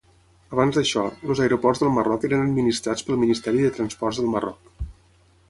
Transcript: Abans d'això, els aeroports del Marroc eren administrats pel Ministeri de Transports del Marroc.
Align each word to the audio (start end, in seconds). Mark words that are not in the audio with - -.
Abans 0.53 0.77
d'això, 0.77 1.03
els 1.27 1.41
aeroports 1.43 1.81
del 1.83 1.91
Marroc 1.97 2.25
eren 2.31 2.47
administrats 2.47 3.07
pel 3.11 3.21
Ministeri 3.27 3.63
de 3.67 3.71
Transports 3.79 4.23
del 4.23 4.35
Marroc. 4.39 4.91